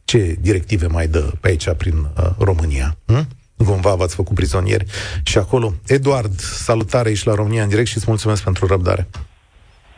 [0.05, 2.95] Ce directive mai dă pe aici prin uh, România.
[3.07, 3.27] Hm?
[3.57, 4.85] Cumva v-ați făcut prizonieri
[5.25, 5.71] și acolo.
[5.87, 9.07] Eduard, salutare aici la România în direct și îți mulțumesc pentru răbdare.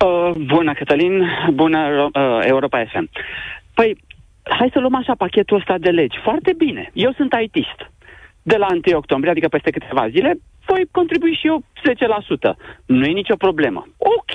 [0.05, 3.09] Uh, bună, Cătălin, bună uh, Europa FM.
[3.73, 3.97] Păi,
[4.43, 6.17] hai să luăm așa pachetul ăsta de legi.
[6.23, 6.91] Foarte bine.
[6.93, 7.79] Eu sunt ITist.
[8.41, 10.39] De la 1 octombrie, adică peste câteva zile,
[10.77, 11.63] voi contribui și eu
[12.49, 12.55] 10%.
[12.85, 13.87] Nu e nicio problemă.
[13.97, 14.33] Ok,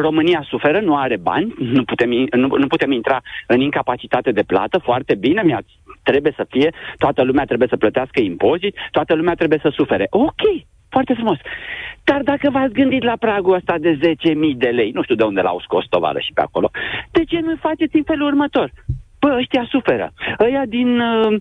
[0.00, 2.10] România suferă, nu are bani, nu putem,
[2.42, 5.56] nu, nu putem intra în incapacitate de plată, foarte bine, mi
[6.02, 10.06] trebuie să fie, toată lumea trebuie să plătească impozit, toată lumea trebuie să sufere.
[10.10, 10.42] Ok,
[10.88, 11.38] foarte frumos.
[12.04, 15.40] Dar dacă v-ați gândit la pragul ăsta de 10.000 de lei, nu știu de unde
[15.40, 16.70] l-au scos tovară și pe acolo,
[17.10, 18.70] de ce nu faceți în felul următor?
[19.20, 20.12] Bă, ăștia suferă.
[20.40, 21.40] Ăia din, uh,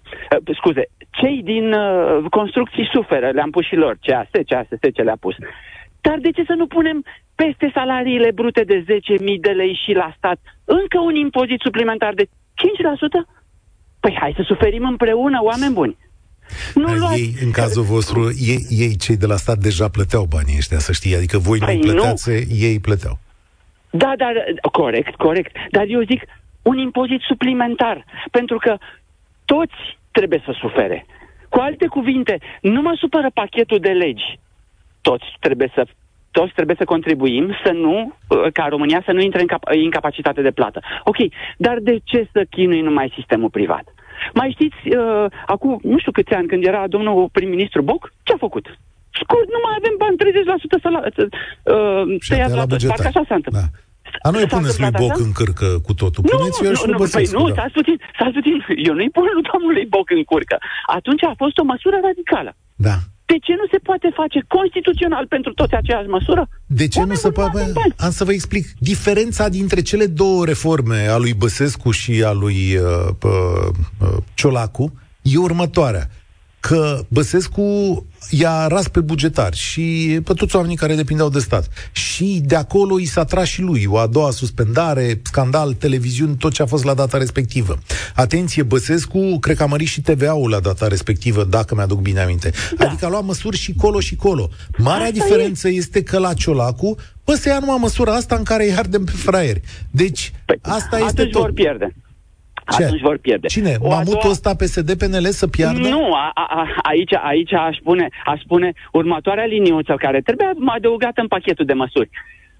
[0.53, 5.35] scuze, cei din uh, construcții suferă, le-am pus și lor, CAS, CASS, ce le-a pus.
[6.01, 7.03] Dar de ce să nu punem
[7.35, 8.85] peste salariile brute de 10.000
[9.41, 12.29] de lei și la stat încă un impozit suplimentar de 5%?
[13.99, 15.97] Păi hai să suferim împreună, oameni buni.
[16.73, 17.21] Nu luați...
[17.21, 20.91] Ei, în cazul vostru, ei, ei, cei de la stat, deja plăteau banii ăștia, să
[20.91, 21.15] știi.
[21.15, 22.35] Adică voi păi nu plăteați, nu.
[22.55, 23.19] ei plăteau.
[23.89, 24.33] Da, dar,
[24.71, 25.51] corect, corect.
[25.71, 26.21] Dar eu zic
[26.61, 28.05] un impozit suplimentar.
[28.31, 28.77] Pentru că
[29.45, 31.05] toți trebuie să sufere.
[31.49, 34.29] Cu alte cuvinte, nu mă supără pachetul de legi
[35.09, 35.81] toți trebuie să
[36.31, 40.41] toți trebuie să contribuim să nu, uh, ca România să nu intre în cap- incapacitate
[40.41, 40.79] de plată.
[41.03, 41.19] Ok,
[41.57, 43.85] dar de ce să chinui numai sistemul privat?
[44.33, 48.37] Mai știți, uh, acum nu știu câți ani, când era domnul prim-ministru Boc, ce a
[48.45, 48.65] făcut?
[49.21, 53.35] Scurt, nu mai avem bani, 30% să la, uh, tăiat la, la Parcă așa s-a
[53.39, 53.69] întâmplat.
[53.71, 53.86] Da.
[54.25, 55.23] A nu-i puneți lui Boc așa?
[55.25, 56.21] în cârcă cu totul.
[56.23, 57.53] Puneți nu, eu și nu, nu, păi, nu, da.
[57.57, 58.55] stați puțin, stați puțin.
[58.87, 60.55] Eu nu-i pun lui domnului Boc în curcă.
[60.97, 62.51] Atunci a fost o măsură radicală.
[62.87, 62.95] Da.
[63.31, 66.49] De ce nu se poate face constituțional pentru toți aceeași măsură?
[66.65, 67.59] De ce Oamenii nu se poate?
[68.05, 68.65] Am să vă explic.
[68.79, 72.83] Diferența dintre cele două reforme, a lui Băsescu și a lui uh,
[73.23, 74.85] uh, Ciolacu,
[75.21, 76.09] e următoarea
[76.67, 81.67] că Băsescu i-a ras pe bugetar și pe toți oamenii care depindeau de stat.
[81.91, 86.53] Și de acolo i s-a tras și lui o a doua suspendare, scandal, televiziuni, tot
[86.53, 87.77] ce a fost la data respectivă.
[88.15, 92.51] Atenție, Băsescu, cred că a mărit și TVA-ul la data respectivă, dacă mi-aduc bine aminte.
[92.77, 92.85] Da.
[92.85, 94.49] Adică a luat măsuri și colo și colo.
[94.77, 95.71] Marea asta diferență e.
[95.71, 99.11] este că la Ciolacu, bă, se ia numai măsura asta în care îi ardem pe
[99.11, 99.61] fraieri.
[99.91, 101.41] Deci, păi, asta este tot.
[101.41, 101.95] vor pierde.
[102.75, 102.83] Ce?
[102.83, 103.47] atunci vor pierde.
[103.47, 103.73] Cine?
[103.79, 104.33] O Mamutul doua...
[104.33, 105.87] ăsta PSD-PNL să piardă?
[105.87, 111.27] Nu, a, a, aici, aici aș spune, aș spune următoarea liniuță care trebuie adăugată în
[111.27, 112.09] pachetul de măsuri.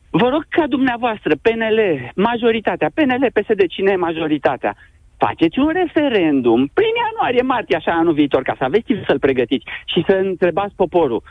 [0.10, 1.80] Vă rog ca dumneavoastră, PNL,
[2.15, 4.76] majoritatea, PNL, PSD, cine e majoritatea?
[5.17, 9.65] Faceți un referendum prin ianuarie, martie, așa anul viitor, ca să aveți timp să-l pregătiți
[9.86, 11.24] și să întrebați poporul.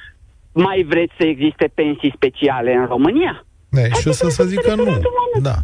[0.52, 3.46] Mai vreți să existe pensii speciale în România?
[3.68, 4.84] Ne, și o să, să zică nu.
[5.42, 5.54] Da.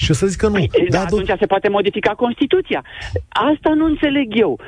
[0.00, 0.52] Și o să zic că nu.
[0.52, 2.84] Păi, da, atunci se poate modifica Constituția.
[3.28, 4.60] Asta nu înțeleg eu.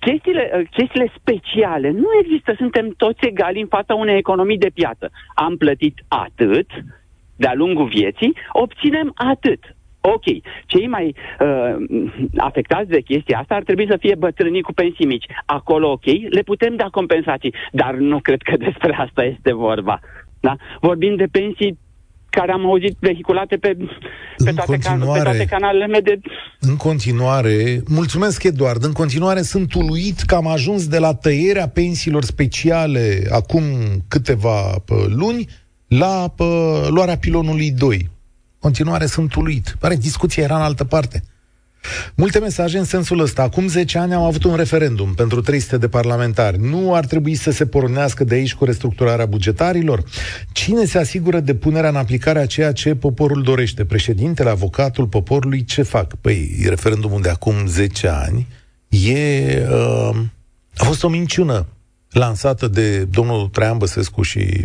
[0.00, 2.54] Chestiile, chestiile speciale nu există.
[2.56, 5.10] Suntem toți egali în fața unei economii de piață.
[5.34, 6.70] Am plătit atât
[7.36, 9.60] de-a lungul vieții, obținem atât.
[10.00, 10.24] Ok,
[10.66, 11.76] cei mai uh,
[12.36, 15.26] afectați de chestia asta ar trebui să fie bătrânii cu pensii mici.
[15.46, 20.00] Acolo, ok, le putem da compensații, dar nu cred că despre asta este vorba.
[20.40, 20.56] Da?
[20.80, 21.78] Vorbim de pensii
[22.38, 23.76] care am auzit vehiculate pe,
[24.44, 26.20] pe, toate, can, pe toate canalele mele de...
[26.60, 32.24] În continuare, mulțumesc Eduard, în continuare sunt uluit că am ajuns de la tăierea pensiilor
[32.24, 33.62] speciale acum
[34.08, 35.48] câteva pă, luni
[35.88, 36.50] la pă,
[36.90, 38.10] luarea pilonului 2.
[38.58, 39.76] Continuare sunt uluit.
[39.78, 41.22] Pare discuția era în altă parte.
[42.14, 43.42] Multe mesaje în sensul ăsta.
[43.42, 46.58] Acum 10 ani am avut un referendum pentru 300 de parlamentari.
[46.58, 50.02] Nu ar trebui să se pornească de aici cu restructurarea bugetarilor?
[50.52, 53.84] Cine se asigură de punerea în aplicare a ceea ce poporul dorește?
[53.84, 56.14] Președintele, avocatul poporului, ce fac?
[56.14, 58.46] Păi, referendumul de acum 10 ani
[58.88, 59.66] e...
[59.70, 60.16] Uh,
[60.76, 61.66] a fost o minciună
[62.10, 64.64] lansată de domnul Traian Băsescu și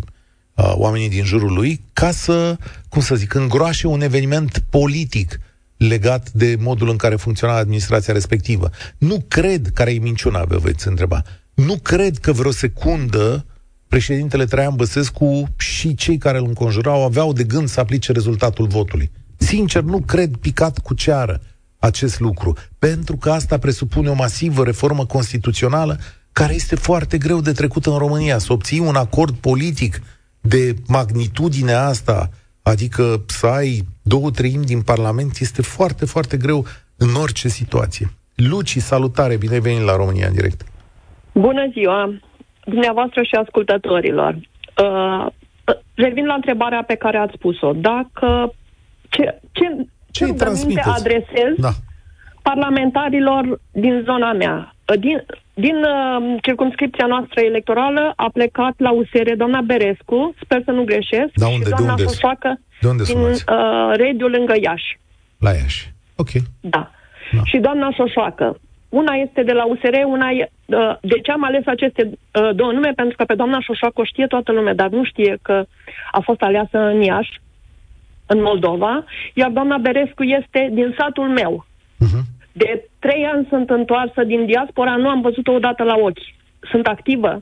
[0.55, 2.57] uh, oamenii din jurul lui ca să,
[2.89, 5.39] cum să zic, îngroașe un eveniment politic
[5.87, 8.69] legat de modul în care funcționa administrația respectivă.
[8.97, 11.21] Nu cred, care e minciuna, vă veți întreba,
[11.53, 13.45] nu cred că vreo secundă
[13.87, 19.11] președintele Traian Băsescu și cei care îl înconjurau aveau de gând să aplice rezultatul votului.
[19.37, 21.41] Sincer, nu cred picat cu ceară
[21.79, 25.99] acest lucru, pentru că asta presupune o masivă reformă constituțională
[26.31, 28.37] care este foarte greu de trecut în România.
[28.37, 30.01] Să obții un acord politic
[30.41, 32.29] de magnitudinea asta
[32.63, 36.65] Adică să ai două treimi din Parlament este foarte, foarte greu
[36.97, 38.07] în orice situație.
[38.35, 40.61] Luci, salutare, bine ai venit la România în direct.
[41.33, 42.13] Bună ziua,
[42.65, 44.33] dumneavoastră și ascultătorilor.
[44.33, 45.25] Uh,
[45.93, 47.73] revin la întrebarea pe care ați spus-o.
[47.73, 48.53] Dacă
[49.09, 51.69] ce, ce, ce rugăminte adresez da.
[52.41, 54.75] parlamentarilor din zona mea?
[54.99, 60.83] Din, din uh, circumscripția noastră electorală a plecat la USR doamna Berescu, sper să nu
[60.83, 62.13] greșesc, da, unde, și doamna de unde?
[62.13, 63.37] Soșoacă de unde din uh,
[63.91, 64.99] Rediu lângă Iași.
[65.39, 65.93] La Iași.
[66.15, 66.29] Ok.
[66.59, 66.91] Da.
[67.31, 67.41] da.
[67.43, 68.59] Și doamna Soșoacă.
[68.89, 70.51] Una este de la USR, una e...
[70.65, 72.91] Uh, de ce am ales aceste uh, două nume?
[72.95, 75.65] Pentru că pe doamna Șoșoacă o știe toată lumea, dar nu știe că
[76.11, 77.41] a fost aleasă în Iași,
[78.25, 81.65] în Moldova, iar doamna Berescu este din satul meu.
[82.05, 82.23] Uh-huh.
[82.51, 86.35] De trei ani sunt întoarsă din diaspora, nu am văzut-o odată la ochi.
[86.71, 87.41] Sunt activă,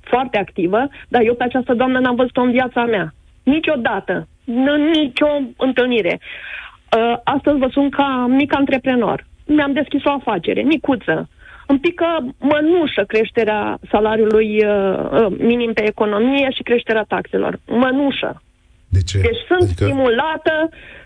[0.00, 3.14] foarte activă, dar eu pe această doamnă n-am văzut-o în viața mea.
[3.42, 4.28] Niciodată.
[4.44, 6.20] În nicio întâlnire.
[6.20, 9.26] Uh, astăzi vă sun ca mic antreprenor.
[9.46, 11.28] Mi-am deschis o afacere, micuță.
[11.66, 17.60] Îmi pică mănușă creșterea salariului uh, uh minim pe economie și creșterea taxelor.
[17.66, 18.42] Mănușă.
[18.96, 19.18] De ce?
[19.18, 19.84] Deci sunt adică...
[19.84, 20.54] stimulată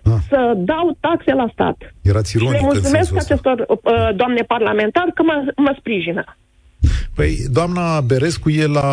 [0.04, 0.18] ah.
[0.28, 1.76] să dau taxe la stat.
[2.02, 6.24] Erați ironic și le mulțumesc acestor uh, doamne parlamentari că mă, mă sprijină.
[7.14, 8.90] Păi, doamna Berescu e la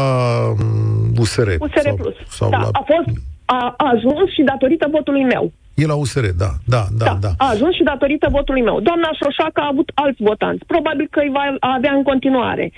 [1.19, 1.47] USR.
[1.47, 2.15] Um, USR sau, Plus.
[2.27, 2.69] Sau da, la...
[2.71, 5.51] a fost, a, a ajuns și datorită votului meu.
[5.73, 7.17] E la USR, da, da, da, da.
[7.21, 7.31] da.
[7.37, 8.79] A ajuns și datorită votului meu.
[8.79, 10.65] Doamna Șoșacă a avut alți votanți.
[10.65, 12.71] Probabil că îi va avea în continuare.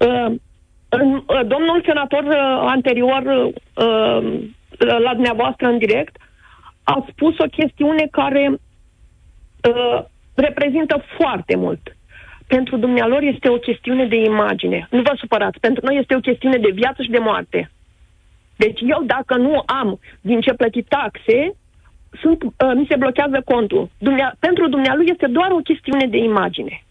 [0.00, 0.32] Uh,
[1.54, 2.24] Domnul senator
[2.76, 3.22] anterior
[4.78, 6.16] la dumneavoastră în direct
[6.82, 8.60] a spus o chestiune care
[10.34, 11.96] reprezintă foarte mult.
[12.46, 14.86] Pentru dumnealor este o chestiune de imagine.
[14.90, 17.70] Nu vă supărați, pentru noi este o chestiune de viață și de moarte.
[18.56, 21.54] Deci eu dacă nu am din ce plăti taxe,
[22.20, 23.90] sunt, uh, mi se blochează contul.
[23.98, 26.84] Dumnea, pentru dumnealui este doar o chestiune de imagine.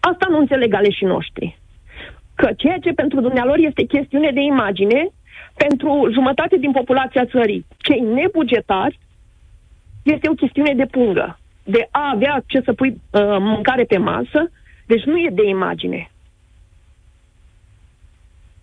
[0.00, 1.58] Asta nu înțeleg aleșii noștri.
[2.34, 5.08] Că ceea ce pentru dumnealor este chestiune de imagine,
[5.54, 8.98] pentru jumătate din populația țării, cei nebugetari,
[10.02, 11.38] este o chestiune de pungă.
[11.64, 14.50] De a avea ce să pui uh, mâncare pe masă,
[14.86, 16.10] deci nu e de imagine.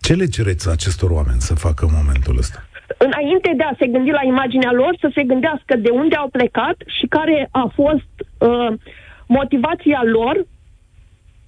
[0.00, 2.68] Ce le cereți acestor oameni să facă în momentul ăsta?
[2.98, 6.76] Înainte de a se gândi la imaginea lor, să se gândească de unde au plecat
[6.86, 8.72] și care a fost uh,
[9.26, 10.46] motivația lor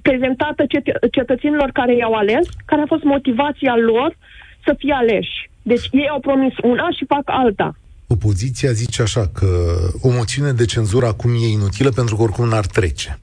[0.02, 4.16] prezentată cet- cetățenilor care i-au ales, care a fost motivația lor
[4.64, 5.50] să fie aleși.
[5.62, 7.76] Deci ei au promis una și fac alta.
[8.08, 9.46] Opoziția zice așa că
[10.02, 13.18] o moțiune de cenzură acum e inutilă pentru că oricum n-ar trece.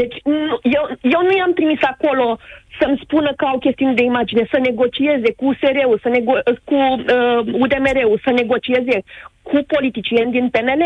[0.00, 2.38] Deci nu, eu, eu nu i-am trimis acolo
[2.78, 7.40] să-mi spună că au chestiuni de imagine, să negocieze cu USR-ul, să nego- cu uh,
[7.62, 8.96] UDMR-ul, să negocieze
[9.42, 10.82] cu politicieni din PNL,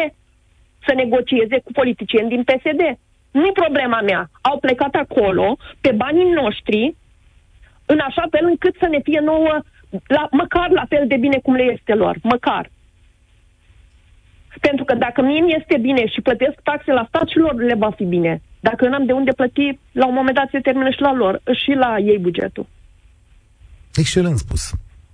[0.86, 2.82] să negocieze cu politicieni din PSD.
[3.30, 4.30] Nu-i problema mea.
[4.40, 6.96] Au plecat acolo, pe banii noștri,
[7.92, 9.54] în așa fel încât să ne fie nouă,
[10.16, 12.16] la, măcar la fel de bine cum le este lor.
[12.22, 12.70] Măcar.
[14.60, 17.74] Pentru că dacă mie mi este bine și plătesc taxe la stat și lor le
[17.74, 18.42] va fi bine.
[18.60, 21.72] Dacă n-am de unde plăti, la un moment dat se termină și la lor, și
[21.84, 22.66] la ei bugetul.
[23.94, 24.62] Excelent spus.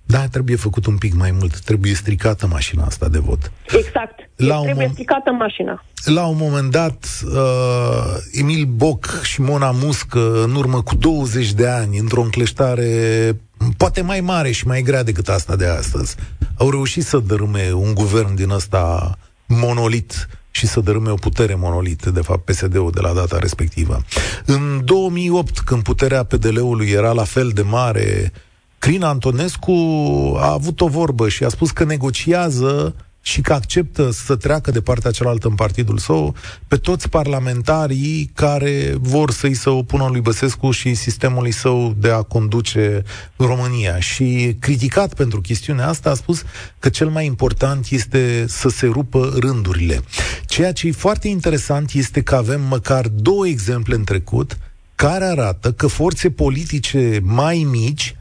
[0.05, 1.59] Da, trebuie făcut un pic mai mult.
[1.59, 3.51] Trebuie stricată mașina asta de vot.
[3.67, 4.19] Exact.
[4.35, 5.83] La trebuie mom- stricată mașina.
[6.05, 11.67] La un moment dat, uh, Emil Boc și Mona Muscă, în urmă cu 20 de
[11.67, 12.87] ani, într-o încleștare
[13.77, 16.15] poate mai mare și mai grea decât asta de astăzi,
[16.57, 22.05] au reușit să dărâme un guvern din ăsta monolit și să dărâme o putere monolit,
[22.05, 24.03] de fapt PSD-ul de la data respectivă.
[24.45, 28.31] În 2008, când puterea PDL-ului era la fel de mare,
[28.85, 29.71] Crin Antonescu
[30.37, 34.81] a avut o vorbă și a spus că negociază și că acceptă să treacă de
[34.81, 36.35] partea cealaltă în partidul său
[36.67, 42.21] pe toți parlamentarii care vor să-i se opună lui Băsescu și sistemului său de a
[42.21, 43.03] conduce
[43.35, 43.99] România.
[43.99, 46.43] Și criticat pentru chestiunea asta a spus
[46.79, 50.01] că cel mai important este să se rupă rândurile.
[50.45, 54.57] Ceea ce e foarte interesant este că avem măcar două exemple în trecut
[54.95, 58.15] care arată că forțe politice mai mici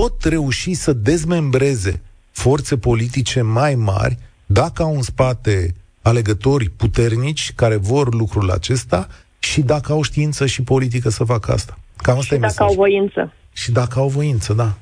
[0.00, 7.76] pot reuși să dezmembreze forțe politice mai mari dacă au în spate alegători puternici care
[7.76, 9.08] vor lucrul acesta
[9.38, 11.78] și dacă au știință și politică să facă asta.
[11.96, 12.68] Cam asta și e dacă mesaj.
[12.68, 13.32] au voință.
[13.52, 14.74] Și dacă au voință, da.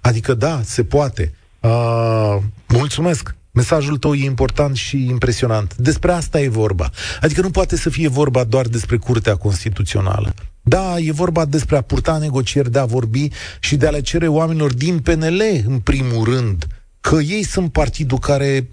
[0.00, 1.34] Adică da, se poate.
[1.60, 2.36] Uh,
[2.68, 3.34] mulțumesc.
[3.50, 5.76] Mesajul tău e important și impresionant.
[5.76, 6.90] Despre asta e vorba.
[7.20, 10.34] Adică nu poate să fie vorba doar despre Curtea Constituțională.
[10.62, 13.28] Da, e vorba despre a purta negocieri, de a vorbi
[13.60, 16.66] și de a le cere oamenilor din PNL, în primul rând,
[17.00, 18.68] că ei sunt partidul care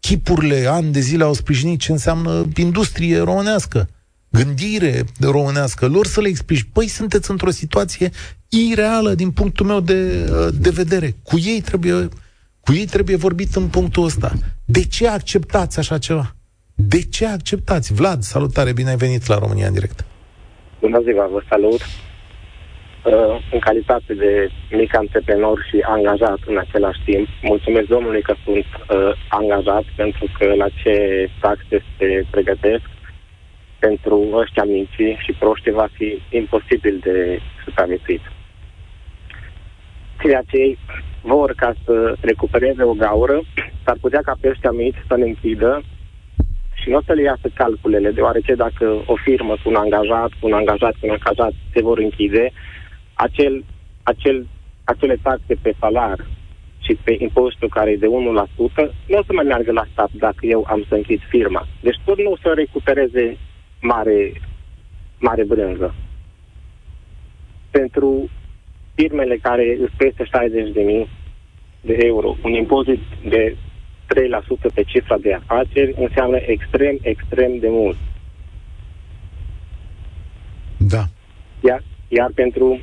[0.00, 3.88] chipurile, ani de zile au sprijinit ce înseamnă industrie românească,
[4.30, 8.10] gândire românească, lor să le explici, păi sunteți într-o situație
[8.48, 11.16] ireală din punctul meu de, de vedere.
[11.22, 12.08] Cu ei trebuie
[12.60, 14.32] cu ei trebuie vorbit în punctul ăsta.
[14.64, 16.34] De ce acceptați așa ceva?
[16.74, 17.92] De ce acceptați?
[17.92, 20.04] Vlad, salutare, bine ai venit la România în direct.
[20.86, 21.80] Bună ziua, vă salut.
[21.80, 27.28] Uh, în calitate de mic antreprenor și angajat în același timp.
[27.42, 30.94] Mulțumesc Domnului că sunt uh, angajat pentru că la ce
[31.40, 32.84] taxe se pregătesc
[33.78, 38.22] pentru ăștia mici și proști va fi imposibil de supraviețuit.
[40.22, 40.76] Ceea ce
[41.20, 43.40] vor ca să recupereze o gaură,
[43.84, 45.82] s-ar putea ca pe ăștia mici să ne închidă
[46.86, 50.46] și nu o să le iasă calculele, deoarece dacă o firmă cu un angajat, cu
[50.46, 52.52] un angajat, cu un angajat se vor închide,
[53.14, 53.64] acel,
[54.02, 54.46] acel,
[54.84, 56.18] acele taxe pe salar
[56.78, 58.10] și pe impozitul care e de 1%,
[59.06, 61.66] nu o să mai meargă la stat dacă eu am să închid firma.
[61.80, 63.36] Deci tot nu o să recupereze
[63.80, 64.32] mare,
[65.18, 65.94] mare brânză.
[67.70, 68.30] Pentru
[68.94, 71.08] firmele care îți peste 60 de mii
[71.80, 73.56] de euro, un impozit de
[74.14, 77.96] 3% pe cifra de afaceri înseamnă extrem, extrem de mult.
[80.76, 81.04] Da.
[81.60, 82.80] Iar, iar pentru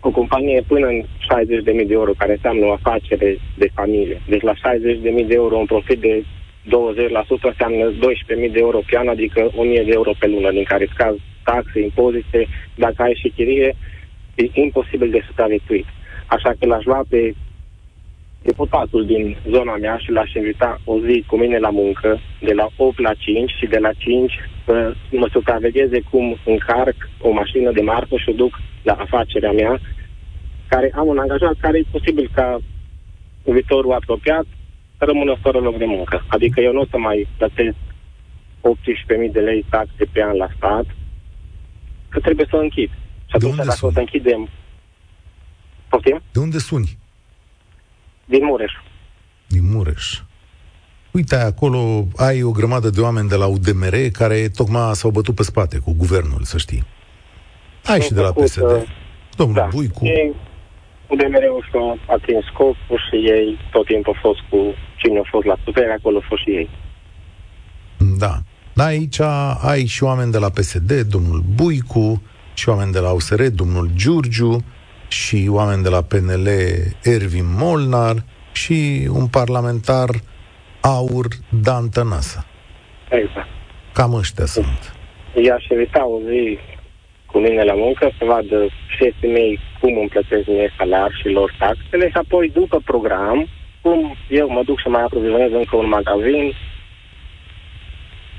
[0.00, 1.06] o companie până în 60.000
[1.64, 4.20] de euro, care înseamnă o afacere de familie.
[4.28, 6.68] Deci la 60.000 de euro un profit de 20%
[7.40, 7.96] înseamnă 12.000
[8.52, 9.52] de euro pe an, adică 1.000
[9.84, 11.14] de euro pe lună, din care scaz
[11.44, 13.76] taxe, impozite, dacă ai și chirie,
[14.34, 15.86] e imposibil de supraviețuit.
[16.26, 17.34] Așa că l-aș lua pe
[18.50, 22.66] deputatul din zona mea și l-aș invita o zi cu mine la muncă, de la
[22.76, 24.32] 8 la 5 și de la 5
[24.64, 29.80] să mă supravegheze cum încarc o mașină de marfă și o duc la afacerea mea,
[30.68, 32.58] care am un angajat care e posibil ca
[33.44, 34.46] în viitorul apropiat
[34.98, 36.24] să rămână fără loc de muncă.
[36.26, 37.76] Adică eu nu o să mai plătesc
[39.26, 40.86] 18.000 de lei taxe pe an la stat,
[42.08, 42.90] că trebuie să o închid.
[43.30, 43.90] Și atunci, dacă suni?
[43.90, 44.48] o să închidem...
[45.88, 46.20] Poftim?
[46.32, 46.98] De unde suni?
[48.26, 48.72] Din Mureș.
[49.46, 50.20] Din Mureș.
[51.10, 55.42] Uite, acolo ai o grămadă de oameni de la UDMR care tocmai s-au bătut pe
[55.42, 56.84] spate cu guvernul, să știi.
[57.84, 58.62] Ai și de la PSD.
[58.62, 58.82] Uh,
[59.36, 59.68] Domnul da.
[59.70, 60.04] Buicu.
[60.04, 60.34] Ei,
[61.08, 65.56] UDMR-ul și-a atins scopul și ei tot timpul au fost cu cine a fost la
[65.64, 66.70] putere, acolo au fost și ei.
[68.18, 68.34] Da.
[68.74, 69.20] Da, aici
[69.60, 72.22] ai și oameni de la PSD, domnul Buicu,
[72.54, 74.64] și oameni de la USR, domnul Giurgiu,
[75.08, 76.48] și oameni de la PNL,
[77.02, 78.16] Ervin Molnar,
[78.52, 80.08] și un parlamentar
[80.80, 81.26] aur
[81.62, 82.46] Dan Tănăsă.
[83.10, 83.48] Exact.
[83.92, 84.94] Cam ăștia sunt.
[85.44, 86.58] I-aș evita o zi
[87.26, 88.58] cu mine la muncă să vadă
[88.96, 93.48] șefii mei cum îmi plătesc mie salar și lor taxele și apoi după program,
[93.80, 96.52] cum eu mă duc și mai aprovizionez încă un magazin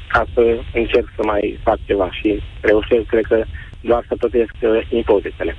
[0.07, 3.43] ca să încerc să mai fac ceva și reușesc, cred că
[3.81, 5.55] doar să plătesc uh, impozitele.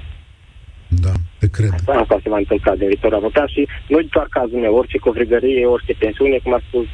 [0.88, 1.72] Da, te cred.
[1.86, 5.92] Asta se va întâmpla de viitor apropiat și nu doar cazul meu, orice covrigărie, orice
[5.92, 6.86] pensiune, cum a spus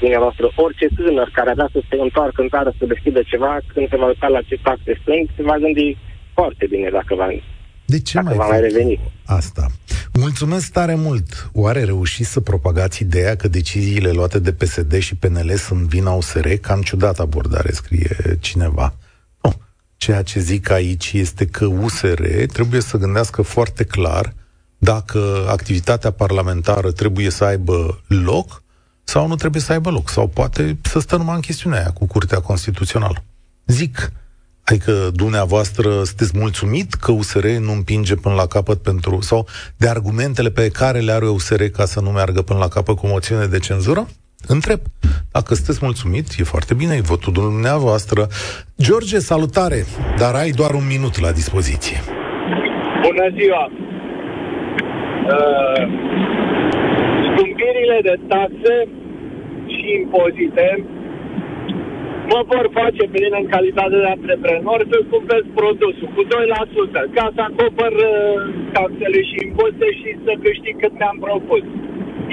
[0.00, 3.96] dumneavoastră, orice tânăr care avea să se întoarcă în țară să deschidă ceva, când se
[3.96, 5.96] va uita la ce taxe sunt, se va gândi
[6.34, 7.28] foarte bine dacă va
[7.86, 9.00] de ce Dacă mai, va mai reveni.
[9.24, 9.66] Asta.
[10.12, 11.50] Mulțumesc tare mult.
[11.52, 16.48] Oare reușiți să propagați ideea că deciziile luate de PSD și PNL sunt vina USR?
[16.60, 18.94] Cam ciudat abordare, scrie cineva.
[20.04, 24.32] Ceea ce zic aici este că USR trebuie să gândească foarte clar
[24.78, 28.62] dacă activitatea parlamentară trebuie să aibă loc
[29.04, 30.08] sau nu trebuie să aibă loc.
[30.08, 33.24] Sau poate să stă numai în chestiunea aia cu Curtea Constituțională.
[33.66, 34.12] Zic,
[34.64, 39.46] Adică dumneavoastră sunteți mulțumit că USR nu împinge până la capăt pentru, sau
[39.76, 43.06] de argumentele pe care le are USR ca să nu meargă până la capăt cu
[43.06, 44.08] moțiune de cenzură?
[44.46, 44.80] Întreb.
[45.32, 48.26] Dacă sunteți mulțumit, e foarte bine, e votul dumneavoastră.
[48.82, 49.80] George, salutare,
[50.18, 51.96] dar ai doar un minut la dispoziție.
[53.02, 53.64] Bună ziua!
[55.34, 55.82] Uh,
[57.24, 58.76] scumpirile de taxe
[59.66, 60.84] și impozite
[62.32, 67.26] mă vor face pe mine în calitate de antreprenor să cumpesc produsul cu 2%, ca
[67.34, 68.12] să acopăr uh,
[68.76, 71.64] taxele și impozite și să câștig cât mi-am propus.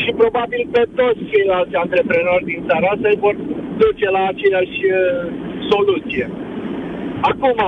[0.01, 3.35] Și probabil pe toți ceilalți antreprenori din țara asta îi vor
[3.83, 4.99] duce la aceeași uh,
[5.71, 6.25] soluție.
[7.31, 7.61] Acum,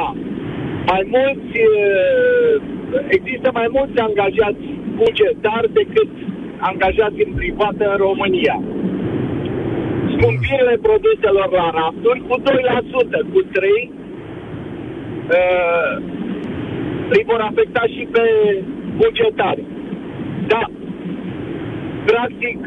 [0.91, 2.55] mai mulți, uh,
[3.17, 4.65] există mai mulți angajați
[5.01, 6.11] bugetari decât
[6.71, 8.57] angajați în privată în România
[10.23, 13.91] scumpirile produselor la rafturi cu 2%, cu 3%,
[15.37, 15.93] uh,
[17.09, 18.23] îi vor afecta și pe
[18.95, 19.63] bugetari.
[20.47, 20.63] Da,
[22.09, 22.57] practic,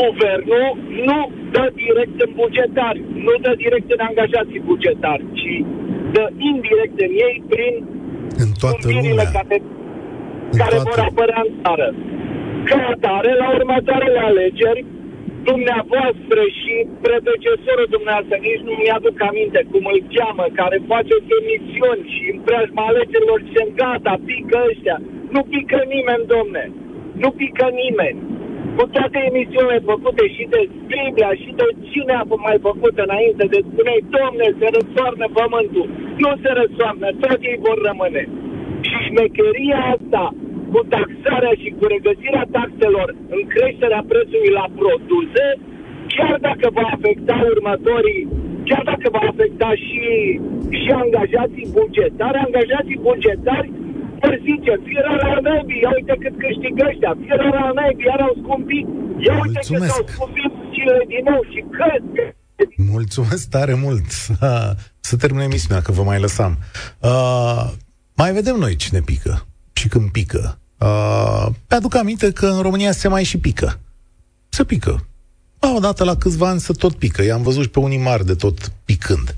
[0.00, 0.68] guvernul
[1.08, 1.20] nu
[1.54, 5.54] dă direct în bugetari, nu dă direct în angajații bugetari, ci
[6.16, 7.74] dă indirect în ei prin
[8.44, 9.28] în toată lumea.
[9.38, 9.56] care,
[10.62, 10.88] care toată...
[10.88, 11.88] vor apărea în țară.
[12.68, 14.82] Ca atare, la următoarele alegeri,
[15.50, 16.74] dumneavoastră și
[17.04, 22.82] predecesorul dumneavoastră, nici nu mi-aduc aminte cum îl cheamă, care face emisiuni și în preajma
[22.90, 24.98] alegerilor și gata, pică ăștia.
[25.34, 26.64] Nu pică nimeni, domne.
[27.22, 28.18] Nu pică nimeni.
[28.80, 30.60] Cu toate emisiunile făcute și de
[30.92, 35.86] Biblia și de cine a mai făcut înainte de spuneai, domne, se răsoarnă pământul.
[36.22, 38.22] Nu se răsoarnă, toți ei vor rămâne.
[38.88, 40.24] Și șmecheria asta
[40.72, 45.44] cu taxarea și cu regăsirea taxelor în creșterea prețului la produse,
[46.14, 48.22] chiar dacă va afecta următorii,
[48.68, 50.04] chiar dacă va afecta și,
[50.80, 53.70] și angajații bugetari, angajații bugetari
[54.20, 58.34] vor zice, fierara al naibii, ia uite cât câștigă ăștia, fierara al naibii, iar au
[58.42, 58.86] scumpit,
[59.26, 62.04] ia uite cât au scumpit cele din nou și cât,
[62.76, 64.10] Mulțumesc tare mult!
[65.00, 66.58] Să terminăm emisiunea, că vă mai lăsam.
[66.98, 67.70] Uh,
[68.14, 70.58] mai vedem noi cine pică și când pică.
[70.78, 73.80] Uh, mi-aduc aminte că în România se mai și pică.
[74.48, 75.06] Se pică.
[75.76, 77.22] O dată la câțiva ani să tot pică.
[77.22, 79.34] I-am văzut și pe unii mari de tot picând.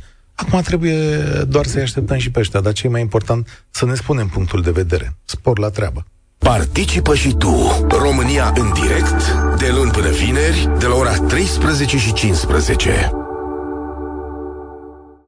[0.47, 1.19] Acum trebuie
[1.49, 4.63] doar să-i așteptăm și pe ăștia, dar ce e mai important, să ne spunem punctul
[4.63, 5.17] de vedere.
[5.25, 6.05] Spor la treabă.
[6.39, 12.13] Participă și tu, România în direct, de luni până vineri, de la ora 13 și
[12.13, 13.22] 15.